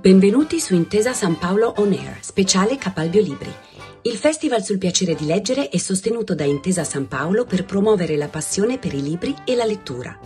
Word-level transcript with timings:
Benvenuti 0.00 0.60
su 0.60 0.74
Intesa 0.74 1.12
San 1.12 1.38
Paolo 1.38 1.74
On 1.78 1.90
Air, 1.90 2.18
speciale 2.20 2.76
Capalbio 2.76 3.20
Libri. 3.20 3.52
Il 4.02 4.12
Festival 4.12 4.62
sul 4.62 4.78
piacere 4.78 5.16
di 5.16 5.26
leggere 5.26 5.70
è 5.70 5.76
sostenuto 5.78 6.36
da 6.36 6.44
Intesa 6.44 6.84
San 6.84 7.08
Paolo 7.08 7.44
per 7.44 7.64
promuovere 7.64 8.16
la 8.16 8.28
passione 8.28 8.78
per 8.78 8.94
i 8.94 9.02
libri 9.02 9.34
e 9.44 9.56
la 9.56 9.64
lettura. 9.64 10.16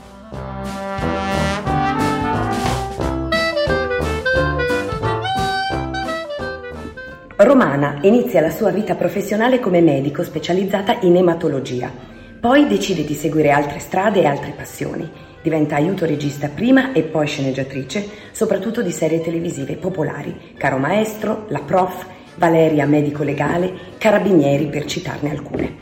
Romana 7.37 7.99
inizia 8.03 8.43
la 8.43 8.51
sua 8.51 8.71
vita 8.71 8.95
professionale 8.95 9.59
come 9.59 9.81
medico 9.81 10.23
specializzata 10.23 10.99
in 11.01 11.17
ematologia. 11.17 11.91
Poi 12.39 12.69
decide 12.69 13.05
di 13.05 13.15
seguire 13.15 13.51
altre 13.51 13.79
strade 13.79 14.21
e 14.21 14.27
altre 14.27 14.53
passioni. 14.55 15.32
Diventa 15.43 15.75
aiuto 15.75 16.07
regista 16.07 16.49
prima 16.49 16.93
e 16.93 17.03
poi 17.03 17.27
sceneggiatrice, 17.27 18.09
soprattutto 18.31 18.81
di 18.81 18.93
serie 18.93 19.21
televisive 19.21 19.75
popolari, 19.75 20.55
Caro 20.57 20.79
Maestro, 20.79 21.47
La 21.49 21.59
Prof, 21.59 22.07
Valeria 22.37 22.87
Medico 22.87 23.25
Legale, 23.25 23.73
Carabinieri 23.99 24.67
per 24.67 24.85
citarne 24.85 25.31
alcune. 25.31 25.77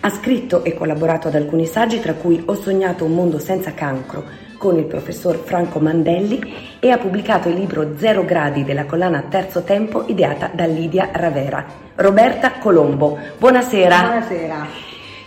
Ha 0.00 0.08
scritto 0.08 0.64
e 0.64 0.74
collaborato 0.74 1.28
ad 1.28 1.34
alcuni 1.34 1.66
saggi 1.66 2.00
tra 2.00 2.14
cui 2.14 2.42
Ho 2.46 2.54
sognato 2.54 3.04
un 3.04 3.14
mondo 3.14 3.38
senza 3.38 3.72
cancro 3.74 4.24
con 4.56 4.78
il 4.78 4.84
professor 4.84 5.36
Franco 5.36 5.78
Mandelli 5.78 6.40
e 6.80 6.90
ha 6.90 6.96
pubblicato 6.96 7.48
il 7.48 7.56
libro 7.56 7.98
Zero 7.98 8.24
gradi 8.24 8.64
della 8.64 8.86
collana 8.86 9.24
Terzo 9.28 9.62
Tempo 9.62 10.04
ideata 10.06 10.50
da 10.54 10.64
Lidia 10.66 11.10
Ravera. 11.12 11.64
Roberta 11.96 12.52
Colombo, 12.52 13.18
buonasera. 13.38 14.00
Buonasera. 14.00 14.66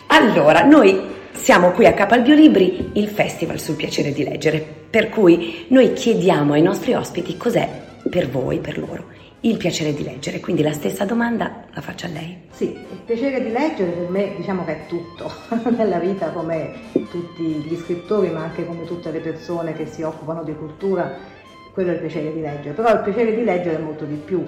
Allora, 0.08 0.64
noi 0.64 1.15
siamo 1.36 1.72
qui 1.72 1.86
a 1.86 1.94
Capalbio 1.94 2.34
Libri, 2.34 2.92
il 2.94 3.08
festival 3.08 3.60
sul 3.60 3.76
piacere 3.76 4.12
di 4.12 4.24
leggere, 4.24 4.60
per 4.90 5.10
cui 5.10 5.66
noi 5.70 5.94
chiediamo 5.94 6.54
ai 6.54 6.62
nostri 6.62 6.94
ospiti 6.94 7.38
cos'è 7.38 7.70
per 8.10 8.30
voi, 8.30 8.60
per 8.60 8.78
loro, 8.78 9.06
il 9.42 9.58
piacere 9.58 9.94
di 9.94 10.04
leggere. 10.04 10.40
Quindi 10.40 10.64
la 10.64 10.72
stessa 10.72 11.06
domanda 11.06 11.66
la 11.74 11.82
faccio 11.82 12.08
a 12.08 12.10
lei. 12.10 12.44
Sì, 12.52 12.72
il 12.72 13.02
piacere 13.06 13.44
di 13.44 13.52
leggere 13.52 13.92
per 13.92 14.10
me 14.10 14.34
diciamo 14.38 14.64
che 14.66 14.72
è 14.72 14.86
tutto 14.88 15.32
nella 15.76 16.00
vita 16.00 16.30
come 16.30 16.72
tutti 17.12 17.44
gli 17.44 17.76
scrittori, 17.76 18.30
ma 18.30 18.42
anche 18.42 18.66
come 18.66 18.86
tutte 18.86 19.12
le 19.12 19.20
persone 19.20 19.74
che 19.74 19.86
si 19.86 20.02
occupano 20.02 20.44
di 20.44 20.56
cultura, 20.56 21.16
quello 21.74 21.92
è 21.92 21.94
il 21.94 22.00
piacere 22.00 22.34
di 22.34 22.42
leggere. 22.42 22.74
Però 22.74 22.92
il 22.92 23.02
piacere 23.02 23.36
di 23.36 23.44
leggere 23.44 23.76
è 23.76 23.82
molto 23.82 24.06
di 24.06 24.16
più. 24.16 24.44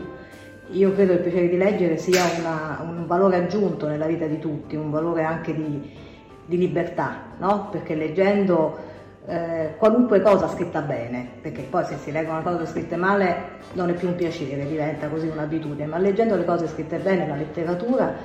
Io 0.72 0.94
credo 0.94 1.14
che 1.14 1.18
il 1.18 1.24
piacere 1.24 1.50
di 1.50 1.58
leggere 1.58 1.98
sia 1.98 2.24
una, 2.40 2.80
un 2.82 3.06
valore 3.06 3.38
aggiunto 3.38 3.88
nella 3.88 4.06
vita 4.06 4.26
di 4.26 4.40
tutti, 4.40 4.76
un 4.76 4.90
valore 4.90 5.24
anche 5.24 5.54
di 5.54 6.16
di 6.48 6.58
libertà, 6.58 7.22
no? 7.38 7.70
perché 7.70 7.94
leggendo 7.94 8.76
eh, 9.28 9.74
qualunque 9.78 10.22
cosa 10.22 10.48
scritta 10.48 10.82
bene, 10.82 11.28
perché 11.42 11.64
poi 11.64 11.84
se 11.84 11.98
si 11.98 12.12
leggono 12.12 12.42
cose 12.42 12.66
scritte 12.66 12.96
male 12.96 13.56
non 13.74 13.90
è 13.90 13.94
più 13.94 14.08
un 14.08 14.16
piacere, 14.16 14.66
diventa 14.66 15.08
così 15.08 15.28
un'abitudine, 15.28 15.86
ma 15.86 15.98
leggendo 15.98 16.36
le 16.36 16.46
cose 16.46 16.68
scritte 16.68 16.98
bene, 16.98 17.28
la 17.28 17.36
letteratura, 17.36 18.16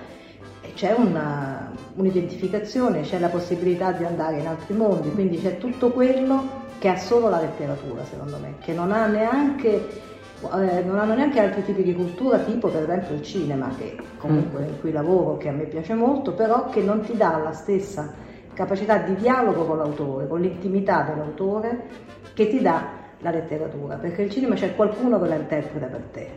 eh, 0.60 0.72
c'è 0.74 0.94
una, 0.96 1.72
un'identificazione, 1.96 3.02
c'è 3.02 3.18
la 3.18 3.28
possibilità 3.28 3.90
di 3.90 4.04
andare 4.04 4.38
in 4.38 4.46
altri 4.46 4.74
mondi, 4.74 5.10
quindi 5.10 5.42
c'è 5.42 5.58
tutto 5.58 5.90
quello 5.90 6.60
che 6.78 6.88
ha 6.88 6.96
solo 6.96 7.28
la 7.28 7.40
letteratura, 7.40 8.04
secondo 8.04 8.38
me, 8.40 8.54
che 8.60 8.72
non 8.72 8.92
ha 8.92 9.06
neanche 9.06 10.10
eh, 10.50 10.82
non 10.82 10.98
hanno 10.98 11.14
neanche 11.14 11.40
altri 11.40 11.62
tipi 11.62 11.82
di 11.82 11.94
cultura, 11.94 12.38
tipo 12.38 12.68
per 12.68 12.82
esempio 12.82 13.14
il 13.14 13.22
cinema, 13.22 13.70
che 13.76 13.96
comunque 14.18 14.64
in 14.64 14.80
cui 14.80 14.92
lavoro, 14.92 15.36
che 15.36 15.48
a 15.48 15.52
me 15.52 15.64
piace 15.64 15.94
molto, 15.94 16.32
però 16.32 16.68
che 16.68 16.82
non 16.82 17.00
ti 17.00 17.16
dà 17.16 17.40
la 17.42 17.52
stessa 17.52 18.12
capacità 18.54 18.98
di 18.98 19.14
dialogo 19.16 19.64
con 19.64 19.78
l'autore, 19.78 20.26
con 20.26 20.40
l'intimità 20.40 21.02
dell'autore 21.02 21.86
che 22.34 22.48
ti 22.48 22.60
dà 22.60 23.00
la 23.20 23.30
letteratura, 23.30 23.96
perché 23.96 24.22
il 24.22 24.30
cinema 24.30 24.54
c'è 24.54 24.74
qualcuno 24.74 25.20
che 25.20 25.28
la 25.28 25.36
interpreta 25.36 25.86
per 25.86 26.02
te, 26.12 26.28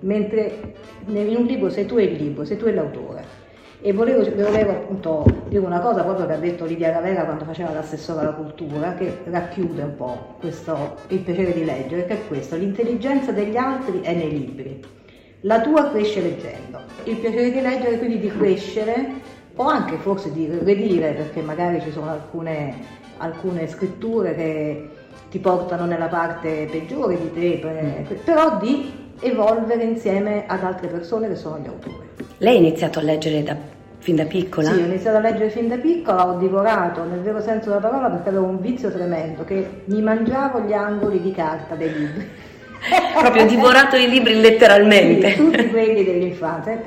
mentre 0.00 0.74
in 1.06 1.36
un 1.36 1.44
libro 1.44 1.68
sei 1.70 1.84
tu 1.86 1.98
il 1.98 2.12
libro, 2.12 2.44
sei 2.44 2.56
tu 2.56 2.66
l'autore. 2.66 3.37
E 3.88 3.92
volevo, 3.94 4.22
volevo, 4.34 4.70
appunto 4.72 5.24
dire 5.48 5.64
una 5.64 5.80
cosa 5.80 6.02
proprio 6.02 6.26
che 6.26 6.34
ha 6.34 6.36
detto 6.36 6.66
Lidia 6.66 6.92
Ravera 6.92 7.24
quando 7.24 7.46
faceva 7.46 7.72
l'assessore 7.72 8.20
alla 8.20 8.32
cultura, 8.32 8.92
che 8.92 9.20
racchiude 9.24 9.82
un 9.82 9.96
po' 9.96 10.34
questo, 10.40 10.96
il 11.06 11.20
piacere 11.20 11.54
di 11.54 11.64
leggere, 11.64 12.04
che 12.04 12.12
è 12.12 12.26
questo, 12.28 12.56
l'intelligenza 12.56 13.32
degli 13.32 13.56
altri 13.56 14.02
è 14.02 14.12
nei 14.12 14.28
libri, 14.28 14.84
la 15.40 15.62
tua 15.62 15.88
cresce 15.88 16.20
leggendo. 16.20 16.80
Il 17.04 17.16
piacere 17.16 17.50
di 17.50 17.62
leggere 17.62 17.96
quindi 17.96 18.18
di 18.18 18.28
crescere 18.28 19.06
o 19.56 19.64
anche 19.64 19.96
forse 19.96 20.32
di 20.32 20.46
redire, 20.46 21.12
perché 21.12 21.40
magari 21.40 21.80
ci 21.80 21.90
sono 21.90 22.10
alcune, 22.10 22.74
alcune 23.16 23.66
scritture 23.68 24.34
che 24.34 24.88
ti 25.30 25.38
portano 25.38 25.86
nella 25.86 26.08
parte 26.08 26.68
peggiore 26.70 27.16
di 27.18 27.32
te, 27.32 28.06
però 28.22 28.58
di 28.58 29.06
evolvere 29.20 29.82
insieme 29.82 30.44
ad 30.46 30.62
altre 30.62 30.88
persone 30.88 31.26
che 31.28 31.36
sono 31.36 31.58
gli 31.58 31.66
autori. 31.68 32.06
Lei 32.36 32.54
ha 32.54 32.58
iniziato 32.58 32.98
a 32.98 33.02
leggere 33.02 33.42
da, 33.42 33.56
fin 34.08 34.16
da 34.16 34.24
piccola? 34.24 34.72
Sì, 34.72 34.80
ho 34.80 34.86
iniziato 34.86 35.18
a 35.18 35.20
leggere 35.20 35.50
fin 35.50 35.68
da 35.68 35.76
piccola, 35.76 36.28
ho 36.28 36.38
divorato 36.38 37.04
nel 37.04 37.20
vero 37.20 37.42
senso 37.42 37.68
della 37.68 37.80
parola 37.80 38.08
perché 38.08 38.30
avevo 38.30 38.46
un 38.46 38.58
vizio 38.58 38.90
tremendo, 38.90 39.44
che 39.44 39.82
mi 39.84 40.00
mangiavo 40.00 40.60
gli 40.60 40.72
angoli 40.72 41.20
di 41.20 41.30
carta 41.32 41.74
dei 41.74 41.92
libri. 41.92 42.26
Proprio 43.20 43.46
divorato 43.46 43.96
i 43.96 44.08
libri 44.08 44.40
letteralmente. 44.40 45.32
Sì, 45.32 45.36
tutti 45.36 45.68
quelli 45.68 46.04
dell'infanzia 46.04 46.80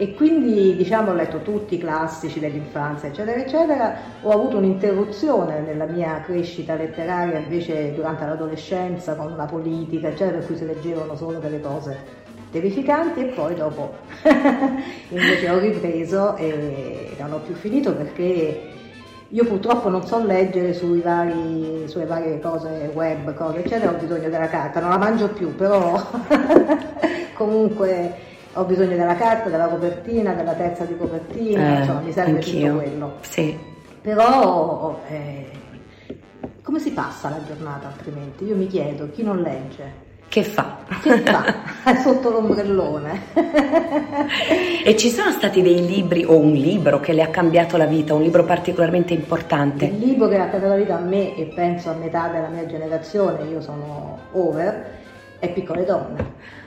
e 0.00 0.14
quindi 0.14 0.74
diciamo 0.76 1.10
ho 1.10 1.14
letto 1.14 1.42
tutti 1.42 1.74
i 1.74 1.78
classici 1.78 2.38
dell'infanzia 2.38 3.08
eccetera 3.08 3.40
eccetera 3.40 3.96
ho 4.22 4.30
avuto 4.30 4.56
un'interruzione 4.56 5.58
nella 5.58 5.86
mia 5.86 6.20
crescita 6.24 6.76
letteraria 6.76 7.38
invece 7.38 7.92
durante 7.94 8.24
l'adolescenza 8.24 9.16
con 9.16 9.34
la 9.36 9.46
politica 9.46 10.06
eccetera 10.06 10.36
per 10.36 10.46
cui 10.46 10.56
si 10.56 10.66
leggevano 10.66 11.16
solo 11.16 11.40
delle 11.40 11.60
cose 11.60 11.96
terrificanti 12.50 13.20
e 13.20 13.24
poi 13.26 13.54
dopo 13.54 13.96
invece 15.10 15.50
ho 15.50 15.58
ripreso 15.58 16.36
e 16.36 17.14
non 17.18 17.32
ho 17.32 17.38
più 17.38 17.54
finito 17.54 17.94
perché 17.94 18.76
io 19.30 19.44
purtroppo 19.44 19.90
non 19.90 20.06
so 20.06 20.24
leggere 20.24 20.72
sui 20.72 21.00
vari, 21.00 21.84
sulle 21.86 22.06
varie 22.06 22.40
cose 22.40 22.90
web, 22.94 23.34
cose 23.34 23.58
eccetera, 23.58 23.90
ho 23.90 23.98
bisogno 23.98 24.30
della 24.30 24.48
carta, 24.48 24.80
non 24.80 24.88
la 24.88 24.96
mangio 24.96 25.28
più, 25.28 25.54
però 25.54 26.00
comunque 27.34 28.14
ho 28.54 28.64
bisogno 28.64 28.96
della 28.96 29.16
carta, 29.16 29.50
della 29.50 29.66
copertina, 29.66 30.32
della 30.32 30.54
terza 30.54 30.84
di 30.84 30.96
copertina, 30.96 31.76
eh, 31.76 31.78
insomma 31.80 32.00
mi 32.00 32.12
serve 32.12 32.30
anch'io. 32.30 32.72
tutto 32.72 32.82
quello. 32.82 33.12
Sì. 33.20 33.58
Però 34.00 35.02
eh, 35.08 35.50
come 36.62 36.78
si 36.78 36.92
passa 36.92 37.28
la 37.28 37.42
giornata 37.46 37.88
altrimenti? 37.88 38.44
Io 38.44 38.56
mi 38.56 38.66
chiedo, 38.66 39.10
chi 39.10 39.22
non 39.22 39.42
legge? 39.42 40.06
Che 40.28 40.42
fa? 40.42 40.76
Che 41.02 41.18
fa? 41.20 41.54
Sotto 42.02 42.30
l'ombrellone. 42.30 43.22
e 44.84 44.96
ci 44.96 45.08
sono 45.08 45.30
stati 45.30 45.62
dei 45.62 45.86
libri 45.86 46.24
o 46.24 46.36
un 46.36 46.52
libro 46.52 47.00
che 47.00 47.12
le 47.12 47.22
ha 47.22 47.28
cambiato 47.28 47.76
la 47.76 47.86
vita, 47.86 48.14
un 48.14 48.22
libro 48.22 48.44
particolarmente 48.44 49.14
importante? 49.14 49.86
Il 49.86 49.98
libro 49.98 50.28
che 50.28 50.36
ha 50.36 50.48
cambiato 50.48 50.74
la 50.74 50.80
vita 50.80 50.96
a 50.96 51.00
me 51.00 51.34
e 51.34 51.44
penso 51.46 51.90
a 51.90 51.94
metà 51.94 52.28
della 52.28 52.48
mia 52.48 52.66
generazione, 52.66 53.44
io 53.44 53.60
sono 53.60 54.18
over, 54.32 54.98
è 55.38 55.50
Piccole 55.50 55.84
Donne 55.84 56.66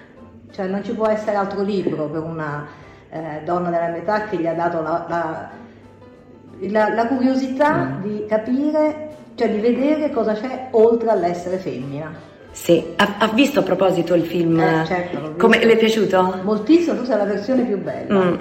cioè 0.52 0.68
non 0.68 0.84
ci 0.84 0.94
può 0.94 1.08
essere 1.08 1.38
altro 1.38 1.62
libro 1.62 2.08
per 2.08 2.22
una 2.22 2.68
eh, 3.10 3.42
donna 3.44 3.70
della 3.70 3.88
metà 3.88 4.26
che 4.26 4.38
gli 4.38 4.48
ha 4.48 4.54
dato 4.54 4.82
la, 4.82 5.06
la, 5.08 5.50
la, 6.60 6.94
la 6.94 7.08
curiosità 7.08 7.74
mm. 7.74 8.02
di 8.02 8.26
capire, 8.28 9.10
cioè 9.36 9.50
di 9.50 9.60
vedere 9.60 10.12
cosa 10.12 10.34
c'è 10.34 10.68
oltre 10.72 11.10
all'essere 11.10 11.58
femmina. 11.58 12.30
Sì, 12.52 12.84
ha, 12.98 13.16
ha, 13.20 13.28
visto 13.30 13.62
a 13.62 13.64
proposito 13.64 14.14
il 14.14 14.26
film? 14.26 14.60
Eh, 14.60 14.84
certo, 14.86 15.36
Come 15.38 15.64
le 15.64 15.74
è 15.74 15.78
piaciuto? 15.78 16.42
Moltissimo, 16.44 16.98
tu 16.98 17.06
sei 17.06 17.18
la 17.18 17.24
versione 17.24 17.64
più 17.64 17.78
bella, 17.78 18.24
mm. 18.26 18.36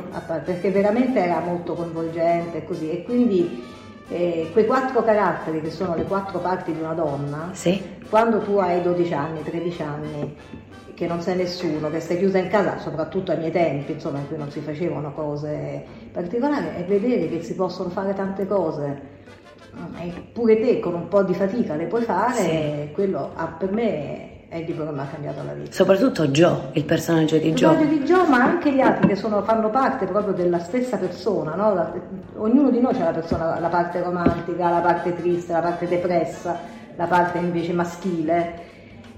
perché 0.44 0.70
veramente 0.70 1.20
era 1.20 1.38
molto 1.38 1.74
coinvolgente 1.74 2.58
e 2.58 2.64
così, 2.64 2.90
e 2.90 3.04
quindi 3.04 3.64
eh, 4.08 4.48
quei 4.52 4.66
quattro 4.66 5.04
caratteri 5.04 5.60
che 5.60 5.70
sono 5.70 5.94
le 5.94 6.02
quattro 6.02 6.40
parti 6.40 6.72
di 6.72 6.80
una 6.80 6.94
donna, 6.94 7.50
sì. 7.52 7.80
quando 8.08 8.40
tu 8.40 8.56
hai 8.56 8.82
12 8.82 9.14
anni, 9.14 9.42
13 9.42 9.82
anni, 9.82 10.36
che 10.94 11.06
non 11.06 11.22
sei 11.22 11.36
nessuno, 11.36 11.88
che 11.88 12.00
stai 12.00 12.18
chiusa 12.18 12.38
in 12.38 12.48
casa, 12.48 12.78
soprattutto 12.78 13.30
ai 13.30 13.38
miei 13.38 13.52
tempi, 13.52 13.92
insomma, 13.92 14.18
in 14.18 14.26
cui 14.26 14.36
non 14.36 14.50
si 14.50 14.60
facevano 14.60 15.12
cose 15.12 15.82
particolari, 16.12 16.66
e 16.76 16.82
vedere 16.82 17.28
che 17.28 17.42
si 17.42 17.54
possono 17.54 17.88
fare 17.88 18.12
tante 18.12 18.46
cose, 18.46 19.00
pure 20.32 20.60
te 20.60 20.80
con 20.80 20.94
un 20.94 21.08
po' 21.08 21.22
di 21.22 21.34
fatica 21.34 21.74
le 21.76 21.86
puoi 21.86 22.02
fare, 22.02 22.86
sì. 22.88 22.92
quello 22.92 23.32
ah, 23.34 23.46
per 23.46 23.72
me 23.72 24.48
è 24.48 24.56
il 24.56 24.64
libro 24.64 24.84
che 24.84 24.92
mi 24.92 25.00
ha 25.00 25.06
cambiato 25.06 25.42
la 25.44 25.52
vita. 25.52 25.70
Soprattutto 25.70 26.26
Joe, 26.26 26.70
il 26.72 26.84
personaggio 26.84 27.36
di 27.36 27.52
Joe. 27.52 27.72
Il 27.72 27.78
personaggio 27.78 27.98
di 27.98 28.04
Joe, 28.04 28.28
ma 28.28 28.42
anche 28.42 28.72
gli 28.72 28.80
altri 28.80 29.06
che 29.08 29.14
sono, 29.14 29.42
fanno 29.42 29.70
parte 29.70 30.06
proprio 30.06 30.34
della 30.34 30.58
stessa 30.58 30.96
persona, 30.96 31.54
no? 31.54 31.72
la, 31.72 31.92
ognuno 32.36 32.70
di 32.70 32.80
noi 32.80 32.92
c'è 32.92 33.04
la 33.04 33.12
persona, 33.12 33.60
la 33.60 33.68
parte 33.68 34.02
romantica, 34.02 34.68
la 34.68 34.80
parte 34.80 35.14
triste, 35.14 35.52
la 35.52 35.60
parte 35.60 35.86
depressa, 35.86 36.58
la 36.96 37.06
parte 37.06 37.38
invece 37.38 37.72
maschile 37.72 38.68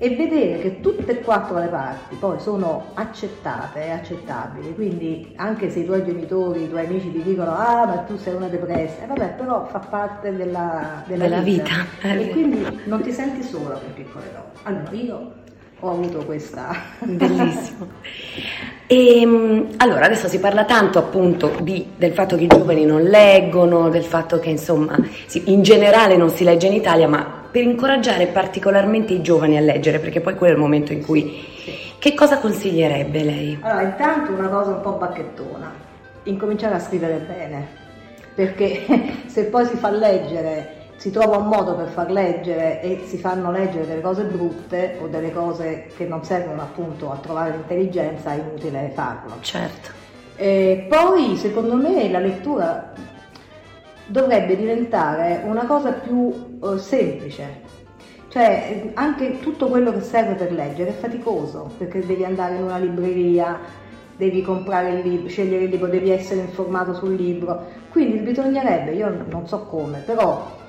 e 0.03 0.17
vedere 0.17 0.59
che 0.59 0.81
tutte 0.81 1.13
e 1.13 1.21
quattro 1.21 1.61
le 1.61 1.69
parti 1.69 2.17
poi 2.17 2.41
sono 2.41 2.87
accettate 2.95 3.85
e 3.85 3.91
accettabili, 3.91 4.75
quindi 4.75 5.33
anche 5.37 5.71
se 5.71 5.79
i 5.79 5.85
tuoi 5.85 6.05
genitori, 6.05 6.65
i 6.65 6.69
tuoi 6.69 6.87
amici 6.87 7.13
ti 7.13 7.23
dicono 7.23 7.55
ah 7.55 7.87
ma 7.87 7.99
tu 7.99 8.17
sei 8.17 8.35
una 8.35 8.49
depressa, 8.49 9.05
eh, 9.05 9.07
vabbè 9.07 9.35
però 9.37 9.65
fa 9.67 9.79
parte 9.79 10.35
della, 10.35 11.05
della, 11.07 11.29
della 11.29 11.39
vita, 11.39 11.87
vita. 12.01 12.15
e 12.15 12.31
quindi 12.31 12.81
non 12.87 13.01
ti 13.01 13.13
senti 13.13 13.45
sola 13.45 13.77
per 13.77 13.93
piccole 13.93 14.25
donne. 14.33 14.51
Allora 14.65 14.91
io 14.91 15.33
ho 15.79 15.91
avuto 15.91 16.25
questa. 16.25 16.75
Bellissimo. 16.99 17.87
E, 18.89 19.21
ehm, 19.21 19.69
allora, 19.77 20.07
adesso 20.07 20.27
si 20.27 20.41
parla 20.41 20.65
tanto 20.65 20.99
appunto 20.99 21.53
di, 21.61 21.91
del 21.97 22.13
fatto 22.13 22.35
che 22.35 22.43
i 22.43 22.49
giovani 22.49 22.85
non 22.85 23.03
leggono, 23.03 23.89
del 23.89 24.05
fatto 24.05 24.41
che 24.41 24.51
insomma 24.51 24.99
in 25.45 25.63
generale 25.63 26.17
non 26.17 26.29
si 26.31 26.43
legge 26.43 26.67
in 26.67 26.73
Italia, 26.73 27.07
ma 27.07 27.42
per 27.53 27.63
incoraggiare 27.63 28.29
particolarmente 28.29 29.13
i 29.13 29.21
giovani 29.21 29.59
a 29.59 29.61
leggere, 29.61 29.99
perché 29.99 30.21
poi 30.21 30.35
quello 30.35 30.55
è 30.55 30.57
il 30.57 30.63
momento 30.63 30.93
in 30.93 31.05
cui... 31.05 31.45
Sì. 31.63 31.91
Che 31.99 32.15
cosa 32.15 32.39
consiglierebbe 32.39 33.23
lei? 33.23 33.59
Allora, 33.61 33.83
intanto 33.83 34.33
una 34.33 34.49
cosa 34.49 34.71
un 34.71 34.81
po' 34.81 34.93
bacchettona, 34.95 35.71
incominciare 36.25 36.75
a 36.75 36.81
scrivere 36.81 37.19
bene, 37.19 37.69
perché 38.35 38.83
se 39.27 39.45
poi 39.45 39.67
si 39.67 39.77
fa 39.77 39.91
leggere 39.91 40.81
si 40.97 41.11
trova 41.11 41.37
un 41.37 41.49
modo 41.49 41.75
per 41.75 41.89
far 41.89 42.11
leggere 42.11 42.81
e 42.81 43.03
si 43.07 43.19
fanno 43.19 43.51
leggere 43.51 43.87
delle 43.87 44.01
cose 44.01 44.23
brutte 44.23 44.99
o 45.01 45.09
delle 45.09 45.33
cose 45.33 45.89
che 45.97 46.05
non 46.05 46.25
servono 46.25 46.63
appunto 46.63 47.11
a 47.11 47.17
trovare 47.17 47.51
l'intelligenza, 47.51 48.33
è 48.33 48.39
inutile 48.39 48.91
farlo. 48.95 49.35
Certo. 49.41 49.91
E 50.37 50.87
poi 50.89 51.37
secondo 51.37 51.75
me 51.75 52.09
la 52.09 52.21
lettura 52.21 52.93
dovrebbe 54.07 54.57
diventare 54.57 55.43
una 55.45 55.65
cosa 55.65 55.93
più 55.93 56.59
uh, 56.61 56.77
semplice. 56.77 57.71
Cioè, 58.29 58.93
anche 58.95 59.41
tutto 59.41 59.69
quello 59.69 59.93
che 59.93 60.01
serve 60.01 60.35
per 60.35 60.53
leggere 60.53 60.91
è 60.91 60.95
faticoso, 60.95 61.71
perché 61.77 62.05
devi 62.05 62.25
andare 62.25 62.57
in 62.57 62.63
una 62.63 62.79
libreria, 62.79 63.59
devi 64.17 64.41
comprare 64.41 64.91
il 64.91 65.07
libro, 65.07 65.29
scegliere 65.29 65.65
il 65.65 65.71
libro, 65.71 65.89
devi 65.89 66.11
essere 66.11 66.41
informato 66.41 66.95
sul 66.95 67.15
libro. 67.15 67.67
Quindi 67.91 68.19
bisognerebbe, 68.19 68.93
io 68.93 69.13
non 69.29 69.47
so 69.47 69.65
come, 69.65 69.99
però 69.99 70.61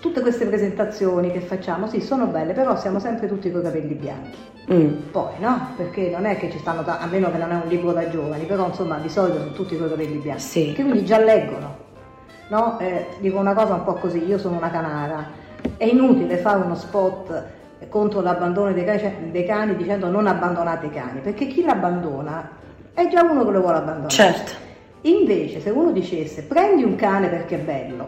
tutte 0.00 0.20
queste 0.20 0.46
presentazioni 0.46 1.30
che 1.30 1.38
facciamo, 1.38 1.86
sì, 1.86 2.00
sono 2.00 2.26
belle, 2.26 2.54
però 2.54 2.76
siamo 2.76 2.98
sempre 2.98 3.28
tutti 3.28 3.52
con 3.52 3.60
i 3.60 3.64
capelli 3.64 3.94
bianchi. 3.94 4.38
Mm. 4.72 5.10
Poi, 5.12 5.34
no? 5.38 5.68
Perché 5.76 6.10
non 6.10 6.24
è 6.24 6.36
che 6.36 6.50
ci 6.50 6.58
stanno, 6.58 6.82
ta- 6.82 6.98
a 6.98 7.06
meno 7.06 7.30
che 7.30 7.38
non 7.38 7.52
è 7.52 7.54
un 7.54 7.68
libro 7.68 7.92
da 7.92 8.08
giovani, 8.08 8.44
però 8.44 8.66
insomma 8.66 8.98
di 8.98 9.08
solito 9.08 9.38
sono 9.38 9.52
tutti 9.52 9.76
con 9.76 9.86
i 9.86 9.90
capelli 9.90 10.16
bianchi. 10.16 10.42
Sì. 10.42 10.72
Che 10.72 10.82
quindi 10.82 11.04
già 11.04 11.18
leggono. 11.18 11.81
No? 12.52 12.78
Eh, 12.80 13.06
dico 13.20 13.38
una 13.38 13.54
cosa 13.54 13.72
un 13.72 13.84
po' 13.84 13.94
così, 13.94 14.26
io 14.26 14.36
sono 14.36 14.58
una 14.58 14.68
canara, 14.68 15.26
è 15.78 15.86
inutile 15.86 16.36
fare 16.36 16.62
uno 16.62 16.74
spot 16.74 17.44
contro 17.88 18.20
l'abbandono 18.20 18.74
dei 18.74 18.84
cani, 18.84 19.30
dei 19.30 19.46
cani 19.46 19.74
dicendo 19.74 20.08
non 20.08 20.26
abbandonate 20.26 20.84
i 20.84 20.90
cani, 20.90 21.20
perché 21.20 21.46
chi 21.46 21.64
l'abbandona 21.64 22.50
è 22.92 23.08
già 23.08 23.22
uno 23.22 23.42
che 23.46 23.50
lo 23.52 23.60
vuole 23.62 23.78
abbandonare. 23.78 24.10
Certo. 24.10 24.52
Invece 25.00 25.60
se 25.60 25.70
uno 25.70 25.92
dicesse 25.92 26.42
prendi 26.42 26.84
un 26.84 26.94
cane 26.94 27.28
perché 27.28 27.54
è 27.54 27.58
bello, 27.58 28.06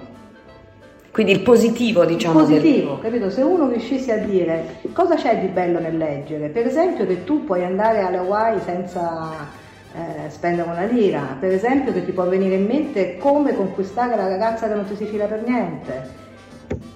quindi 1.11 1.33
il 1.33 1.41
positivo, 1.41 2.05
diciamo. 2.05 2.41
Il 2.41 2.47
positivo, 2.47 2.99
del... 3.01 3.03
capito? 3.03 3.31
Se 3.31 3.41
uno 3.41 3.67
riuscisse 3.69 4.13
a 4.13 4.19
dire 4.19 4.77
cosa 4.93 5.15
c'è 5.15 5.41
di 5.41 5.47
bello 5.47 5.81
nel 5.81 5.97
leggere, 5.97 6.49
per 6.49 6.67
esempio 6.67 7.07
che 7.07 7.25
tu 7.25 7.45
puoi 7.45 7.65
andare 7.65 8.03
alle 8.03 8.19
Hawaii 8.19 8.61
senza 8.61 9.63
eh, 9.95 10.29
spendere 10.29 10.69
una 10.69 10.85
lira, 10.85 11.37
per 11.39 11.53
esempio 11.53 11.93
che 11.93 12.05
ti 12.05 12.11
può 12.11 12.25
venire 12.25 12.57
in 12.57 12.67
mente 12.67 13.17
come 13.19 13.55
conquistare 13.55 14.17
la 14.17 14.29
ragazza 14.29 14.67
che 14.67 14.75
non 14.75 14.87
ti 14.87 14.97
si 14.97 15.05
fila 15.05 15.27
per 15.27 15.43
niente. 15.47 16.23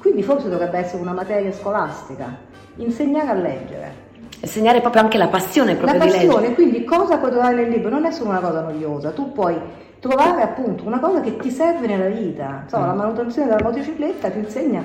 Quindi 0.01 0.23
forse 0.23 0.49
dovrebbe 0.49 0.79
essere 0.79 1.01
una 1.01 1.13
materia 1.13 1.53
scolastica, 1.53 2.37
insegnare 2.77 3.29
a 3.29 3.35
leggere. 3.35 4.07
Insegnare 4.41 4.81
proprio 4.81 5.03
anche 5.03 5.19
la 5.19 5.29
passione 5.29 5.75
proprio 5.75 5.99
la 5.99 6.05
passione, 6.05 6.55
quindi 6.55 6.85
cosa 6.85 7.19
puoi 7.19 7.31
trovare 7.31 7.55
nel 7.55 7.71
libro? 7.71 7.91
Non 7.91 8.05
è 8.05 8.11
solo 8.11 8.31
una 8.31 8.41
cosa 8.41 8.63
noiosa, 8.63 9.11
tu 9.11 9.33
puoi 9.33 9.57
trovare 10.01 10.43
appunto 10.43 10.85
una 10.85 10.99
cosa 10.99 11.21
che 11.21 11.37
ti 11.37 11.51
serve 11.51 11.87
nella 11.87 12.09
vita. 12.09 12.63
Insomma, 12.65 12.87
mm. 12.87 12.89
la 12.89 12.95
manutenzione 12.95 13.49
della 13.49 13.63
motocicletta 13.63 14.31
ti 14.31 14.39
insegna. 14.39 14.85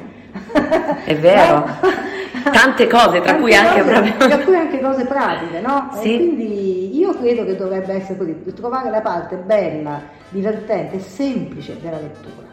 È 1.06 1.16
vero, 1.18 1.66
tante 2.52 2.88
cose, 2.88 3.22
tra 3.22 3.32
tante 3.32 3.42
cui 3.42 3.54
anche 3.54 3.82
cose, 3.82 3.92
proprio. 3.92 4.28
Tra 4.28 4.38
cui 4.40 4.56
anche 4.56 4.80
cose 4.80 5.06
pratiche, 5.06 5.62
no? 5.62 5.90
Sì. 5.94 6.14
E 6.14 6.18
quindi 6.18 6.98
io 6.98 7.14
credo 7.14 7.46
che 7.46 7.56
dovrebbe 7.56 7.94
essere 7.94 8.18
così, 8.18 8.44
trovare 8.54 8.90
la 8.90 9.02
parte 9.02 9.36
bella, 9.36 10.02
divertente 10.30 10.98
e 10.98 11.00
semplice 11.00 11.78
della 11.82 12.00
lettura. 12.00 12.52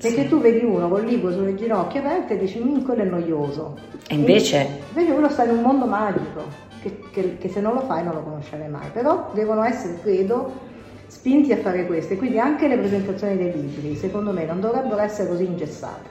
Perché 0.00 0.22
sì. 0.22 0.28
tu 0.28 0.40
vedi 0.40 0.64
uno 0.64 0.88
col 0.88 1.04
libro 1.04 1.32
sulle 1.32 1.56
ginocchia 1.56 2.00
aperte 2.00 2.34
e 2.34 2.38
dici, 2.38 2.60
mm, 2.60 2.82
quello 2.82 3.02
è 3.02 3.06
noioso. 3.06 3.76
E 4.06 4.14
invece? 4.14 4.58
E 4.58 4.68
invece 4.90 5.12
quello 5.12 5.28
sta 5.28 5.44
in 5.44 5.50
un 5.50 5.62
mondo 5.62 5.86
magico, 5.86 6.44
che, 6.80 7.00
che, 7.10 7.36
che 7.36 7.48
se 7.48 7.60
non 7.60 7.74
lo 7.74 7.80
fai 7.80 8.04
non 8.04 8.14
lo 8.14 8.22
conoscerai 8.22 8.68
mai. 8.68 8.88
Però 8.92 9.30
devono 9.34 9.64
essere, 9.64 9.98
credo, 10.00 10.52
spinti 11.08 11.52
a 11.52 11.56
fare 11.56 11.84
questo. 11.86 12.12
E 12.12 12.16
quindi 12.16 12.38
anche 12.38 12.68
le 12.68 12.78
presentazioni 12.78 13.36
dei 13.36 13.52
libri, 13.52 13.96
secondo 13.96 14.32
me, 14.32 14.44
non 14.44 14.60
dovrebbero 14.60 15.00
essere 15.00 15.28
così 15.28 15.44
ingessate. 15.44 16.08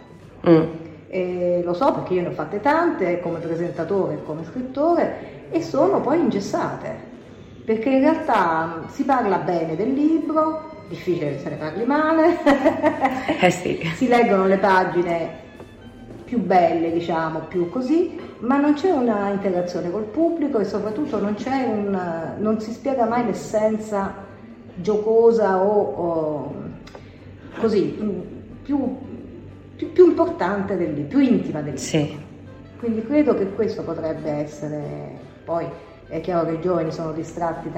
Mm. 0.49 0.63
E 1.09 1.61
lo 1.63 1.73
so 1.73 1.93
perché 1.93 2.15
io 2.15 2.21
ne 2.21 2.27
ho 2.27 2.31
fatte 2.31 2.59
tante 2.59 3.19
come 3.21 3.39
presentatore 3.39 4.15
e 4.15 4.23
come 4.23 4.43
scrittore 4.43 5.45
e 5.49 5.61
sono 5.61 6.01
poi 6.01 6.19
ingessate 6.19 7.15
perché 7.67 7.89
in 7.89 7.99
realtà 7.99 8.83
si 8.87 9.03
parla 9.03 9.39
bene 9.39 9.75
del 9.75 9.91
libro, 9.91 10.69
difficile 10.87 11.31
che 11.31 11.39
se 11.39 11.49
ne 11.49 11.55
parli 11.57 11.83
male, 11.83 12.37
eh 13.41 13.51
sì. 13.51 13.77
si 13.93 14.07
leggono 14.07 14.45
le 14.45 14.57
pagine 14.57 15.29
più 16.23 16.39
belle, 16.39 16.93
diciamo, 16.93 17.39
più 17.49 17.69
così, 17.69 18.17
ma 18.39 18.57
non 18.57 18.75
c'è 18.75 18.91
una 18.91 19.31
interazione 19.31 19.91
col 19.91 20.05
pubblico 20.05 20.59
e 20.59 20.63
soprattutto 20.63 21.19
non, 21.19 21.35
un, 21.45 22.35
non 22.37 22.61
si 22.61 22.71
spiega 22.71 23.03
mai 23.03 23.25
l'essenza 23.25 24.13
giocosa 24.75 25.57
o, 25.57 25.81
o 25.81 26.55
così 27.59 27.97
mm, 28.01 28.19
più, 28.63 28.97
più, 29.77 29.91
più, 29.93 30.07
importante 30.07 30.75
del 30.75 30.93
libro, 30.93 31.07
più 31.07 31.19
intima 31.19 31.61
del 31.61 31.75
libro. 31.75 31.79
Sì. 31.79 32.25
Quindi 32.79 33.05
credo 33.05 33.33
che 33.35 33.49
questo 33.51 33.83
potrebbe 33.83 34.29
essere, 34.29 34.81
poi 35.45 35.65
è 36.07 36.19
chiaro 36.19 36.47
che 36.47 36.53
i 36.55 36.61
giovani 36.61 36.91
sono 36.91 37.13
distratti, 37.13 37.69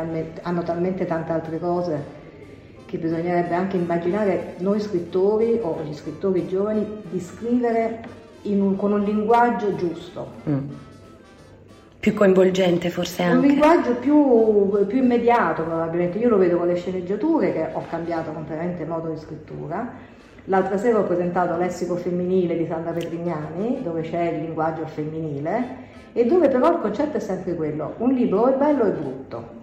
hanno 0.41 0.63
talmente 0.63 1.05
tante 1.05 1.31
altre 1.31 1.59
cose 1.59 2.17
che 2.85 2.97
bisognerebbe 2.97 3.53
anche 3.53 3.77
immaginare 3.77 4.55
noi 4.57 4.79
scrittori 4.79 5.59
o 5.61 5.81
gli 5.83 5.93
scrittori 5.93 6.47
giovani 6.47 7.03
di 7.11 7.19
scrivere 7.19 8.01
un, 8.43 8.75
con 8.75 8.93
un 8.93 9.03
linguaggio 9.03 9.75
giusto. 9.75 10.31
Mm 10.49 10.87
più 11.99 12.13
coinvolgente 12.13 12.89
forse 12.89 13.23
anche. 13.23 13.35
Un 13.35 13.51
linguaggio 13.51 13.95
più, 13.95 14.85
più, 14.87 14.97
immediato 14.97 15.63
probabilmente, 15.63 16.17
io 16.17 16.29
lo 16.29 16.37
vedo 16.37 16.57
con 16.57 16.67
le 16.67 16.75
sceneggiature 16.75 17.51
che 17.51 17.69
ho 17.73 17.83
cambiato 17.89 18.31
completamente 18.31 18.83
il 18.83 18.87
modo 18.87 19.09
di 19.09 19.17
scrittura. 19.17 20.17
L'altra 20.49 20.77
sera 20.77 20.97
ho 20.97 21.03
presentato 21.03 21.55
Lessico 21.57 21.95
femminile 21.95 22.57
di 22.57 22.65
Sandra 22.65 22.91
Petrignani, 22.91 23.81
dove 23.83 24.01
c'è 24.01 24.31
il 24.31 24.41
linguaggio 24.41 24.87
femminile 24.87 25.87
e 26.11 26.25
dove 26.25 26.49
però 26.49 26.71
il 26.71 26.79
concetto 26.81 27.17
è 27.17 27.19
sempre 27.19 27.53
quello, 27.53 27.93
un 27.97 28.13
libro 28.13 28.41
o 28.41 28.47
è 28.47 28.57
bello 28.57 28.83
o 28.83 28.87
è 28.87 28.91
brutto. 28.91 29.57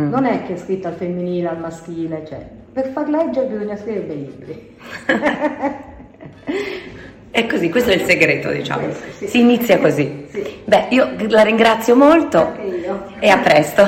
Mm. 0.00 0.10
Non 0.10 0.24
è 0.24 0.42
che 0.44 0.54
è 0.54 0.56
scritto 0.56 0.88
al 0.88 0.94
femminile, 0.94 1.48
al 1.48 1.60
maschile, 1.60 2.24
cioè 2.26 2.44
per 2.72 2.88
far 2.88 3.08
leggere 3.08 3.46
bisogna 3.46 3.76
scrivere 3.76 4.04
bei 4.04 4.16
libri. 4.16 4.76
È 7.36 7.46
così, 7.46 7.68
questo 7.68 7.90
è 7.90 7.94
il 7.96 8.00
segreto, 8.00 8.50
diciamo. 8.50 8.84
Questo, 8.84 9.04
sì. 9.18 9.26
Si 9.28 9.40
inizia 9.40 9.78
così. 9.78 10.26
Sì. 10.30 10.62
Beh, 10.64 10.86
io 10.88 11.06
la 11.28 11.42
ringrazio 11.42 11.94
molto 11.94 12.54
e 13.18 13.28
a 13.28 13.36
presto. 13.36 13.82